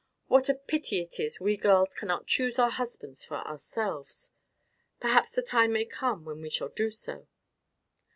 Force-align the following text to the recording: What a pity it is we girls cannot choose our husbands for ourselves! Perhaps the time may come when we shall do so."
What 0.25 0.49
a 0.49 0.55
pity 0.55 0.99
it 0.99 1.19
is 1.19 1.39
we 1.39 1.57
girls 1.57 1.93
cannot 1.93 2.25
choose 2.25 2.57
our 2.57 2.71
husbands 2.71 3.23
for 3.23 3.37
ourselves! 3.47 4.33
Perhaps 4.99 5.33
the 5.33 5.43
time 5.43 5.73
may 5.73 5.85
come 5.85 6.25
when 6.25 6.41
we 6.41 6.49
shall 6.49 6.69
do 6.69 6.89
so." 6.89 7.27